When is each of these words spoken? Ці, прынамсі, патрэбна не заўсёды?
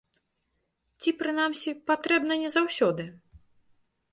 Ці, 1.03 1.09
прынамсі, 1.19 1.75
патрэбна 1.91 2.33
не 2.45 2.49
заўсёды? 2.55 3.03